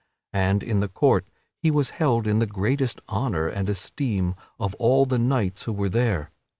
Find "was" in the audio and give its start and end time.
1.69-1.91